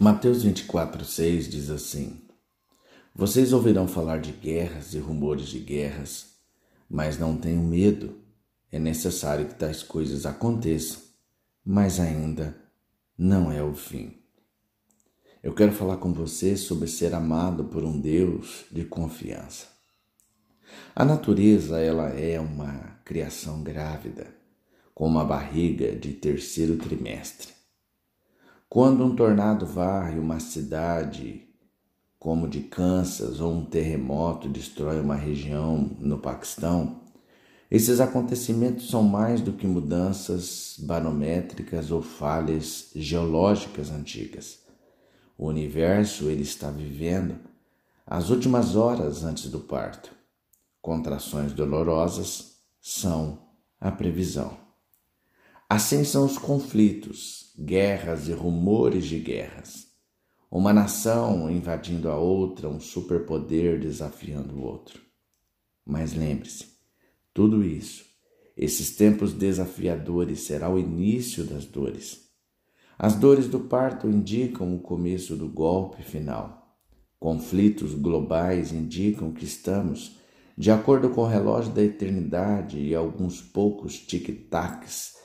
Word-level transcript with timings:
Mateus 0.00 0.44
24, 0.44 1.04
6 1.04 1.48
diz 1.48 1.70
assim: 1.70 2.20
Vocês 3.12 3.52
ouvirão 3.52 3.88
falar 3.88 4.20
de 4.20 4.30
guerras 4.30 4.94
e 4.94 4.98
rumores 5.00 5.48
de 5.48 5.58
guerras, 5.58 6.36
mas 6.88 7.18
não 7.18 7.36
tenham 7.36 7.64
medo. 7.64 8.16
É 8.70 8.78
necessário 8.78 9.46
que 9.46 9.56
tais 9.56 9.82
coisas 9.82 10.24
aconteçam, 10.24 11.02
mas 11.64 11.98
ainda 11.98 12.56
não 13.18 13.50
é 13.50 13.60
o 13.60 13.74
fim. 13.74 14.16
Eu 15.42 15.52
quero 15.52 15.72
falar 15.72 15.96
com 15.96 16.12
você 16.12 16.56
sobre 16.56 16.86
ser 16.86 17.12
amado 17.12 17.64
por 17.64 17.82
um 17.82 18.00
Deus 18.00 18.66
de 18.70 18.84
confiança. 18.84 19.66
A 20.94 21.04
natureza, 21.04 21.80
ela 21.80 22.10
é 22.10 22.38
uma 22.38 23.00
criação 23.04 23.64
grávida, 23.64 24.32
com 24.94 25.08
uma 25.08 25.24
barriga 25.24 25.96
de 25.96 26.12
terceiro 26.12 26.76
trimestre. 26.76 27.57
Quando 28.70 29.02
um 29.02 29.16
tornado 29.16 29.64
varre 29.64 30.18
uma 30.18 30.38
cidade, 30.40 31.48
como 32.18 32.46
de 32.46 32.60
Kansas, 32.60 33.40
ou 33.40 33.50
um 33.54 33.64
terremoto 33.64 34.46
destrói 34.46 35.00
uma 35.00 35.14
região 35.14 35.96
no 35.98 36.18
Paquistão, 36.18 37.00
esses 37.70 37.98
acontecimentos 37.98 38.90
são 38.90 39.02
mais 39.02 39.40
do 39.40 39.54
que 39.54 39.66
mudanças 39.66 40.76
barométricas 40.80 41.90
ou 41.90 42.02
falhas 42.02 42.90
geológicas 42.94 43.90
antigas. 43.90 44.58
O 45.38 45.46
universo 45.46 46.28
ele 46.28 46.42
está 46.42 46.70
vivendo 46.70 47.36
as 48.06 48.28
últimas 48.28 48.76
horas 48.76 49.24
antes 49.24 49.50
do 49.50 49.60
parto. 49.60 50.10
Contrações 50.82 51.54
dolorosas 51.54 52.58
são 52.82 53.38
a 53.80 53.90
previsão. 53.90 54.67
Assim 55.70 56.02
são 56.02 56.24
os 56.24 56.38
conflitos, 56.38 57.52
guerras 57.58 58.26
e 58.26 58.32
rumores 58.32 59.04
de 59.04 59.18
guerras. 59.18 59.86
Uma 60.50 60.72
nação 60.72 61.50
invadindo 61.50 62.08
a 62.08 62.16
outra, 62.16 62.70
um 62.70 62.80
superpoder 62.80 63.78
desafiando 63.78 64.56
o 64.56 64.62
outro. 64.62 64.98
Mas 65.84 66.14
lembre-se, 66.14 66.68
tudo 67.34 67.62
isso, 67.62 68.06
esses 68.56 68.96
tempos 68.96 69.34
desafiadores, 69.34 70.40
será 70.40 70.70
o 70.70 70.78
início 70.78 71.44
das 71.44 71.66
dores. 71.66 72.30
As 72.98 73.14
dores 73.14 73.46
do 73.46 73.60
parto 73.60 74.08
indicam 74.08 74.74
o 74.74 74.80
começo 74.80 75.36
do 75.36 75.50
golpe 75.50 76.02
final. 76.02 76.78
Conflitos 77.20 77.92
globais 77.92 78.72
indicam 78.72 79.32
que 79.32 79.44
estamos, 79.44 80.16
de 80.56 80.70
acordo 80.70 81.10
com 81.10 81.20
o 81.20 81.28
relógio 81.28 81.74
da 81.74 81.82
eternidade 81.82 82.80
e 82.80 82.94
alguns 82.94 83.42
poucos 83.42 83.98
tic-tacs 83.98 85.18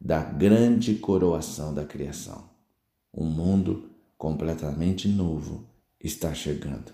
da 0.00 0.22
grande 0.22 0.94
coroação 0.94 1.72
da 1.74 1.84
criação. 1.84 2.48
Um 3.12 3.24
mundo 3.24 3.90
completamente 4.18 5.08
novo 5.08 5.66
está 6.00 6.34
chegando. 6.34 6.92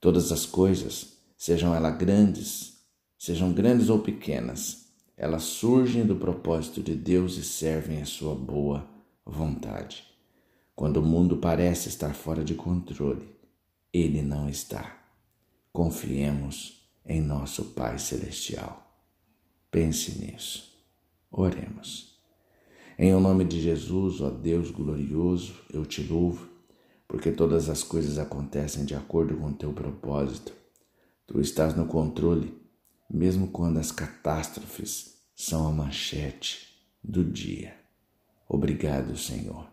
Todas 0.00 0.32
as 0.32 0.46
coisas, 0.46 1.18
sejam 1.36 1.74
elas 1.74 1.96
grandes, 1.96 2.78
sejam 3.18 3.52
grandes 3.52 3.88
ou 3.88 3.98
pequenas, 3.98 4.86
elas 5.16 5.44
surgem 5.44 6.04
do 6.04 6.16
propósito 6.16 6.82
de 6.82 6.94
Deus 6.94 7.36
e 7.38 7.42
servem 7.42 8.02
a 8.02 8.06
sua 8.06 8.34
boa 8.34 8.88
vontade. 9.24 10.04
Quando 10.74 10.98
o 10.98 11.02
mundo 11.02 11.38
parece 11.38 11.88
estar 11.88 12.14
fora 12.14 12.44
de 12.44 12.54
controle, 12.54 13.26
ele 13.92 14.20
não 14.20 14.48
está. 14.48 15.02
Confiemos 15.72 16.86
em 17.04 17.20
nosso 17.20 17.66
Pai 17.66 17.98
Celestial. 17.98 18.86
Pense 19.70 20.18
nisso. 20.18 20.75
Oremos. 21.30 22.16
Em 22.98 23.14
o 23.14 23.20
nome 23.20 23.44
de 23.44 23.60
Jesus, 23.60 24.20
ó 24.20 24.30
Deus 24.30 24.70
glorioso, 24.70 25.54
eu 25.70 25.84
te 25.84 26.02
louvo, 26.02 26.48
porque 27.06 27.30
todas 27.30 27.68
as 27.68 27.82
coisas 27.82 28.18
acontecem 28.18 28.84
de 28.84 28.94
acordo 28.94 29.36
com 29.36 29.48
o 29.48 29.54
teu 29.54 29.72
propósito. 29.72 30.52
Tu 31.26 31.40
estás 31.40 31.74
no 31.76 31.86
controle, 31.86 32.54
mesmo 33.10 33.48
quando 33.48 33.78
as 33.78 33.92
catástrofes 33.92 35.18
são 35.34 35.68
a 35.68 35.72
manchete 35.72 36.74
do 37.02 37.22
dia. 37.22 37.76
Obrigado, 38.48 39.16
Senhor, 39.16 39.68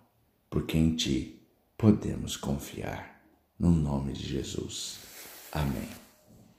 porque 0.49 0.77
em 0.77 0.95
ti 0.95 1.41
podemos 1.77 2.35
confiar. 2.35 3.13
No 3.57 3.71
nome 3.71 4.13
de 4.13 4.27
Jesus. 4.27 4.97
Amém. 5.51 6.02